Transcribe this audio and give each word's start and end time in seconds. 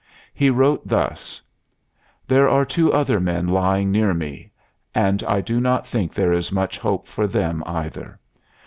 He 0.33 0.49
wrote 0.49 0.87
thus: 0.87 1.39
"There 2.27 2.49
are 2.49 2.65
two 2.65 2.91
other 2.91 3.19
men 3.19 3.47
lying 3.47 3.91
near 3.91 4.15
me, 4.15 4.49
and 4.95 5.23
I 5.25 5.41
do 5.41 5.61
not 5.61 5.85
think 5.85 6.11
there 6.11 6.33
is 6.33 6.51
much 6.51 6.79
hope 6.79 7.05
for 7.07 7.27
them 7.27 7.61
either. 7.67 8.19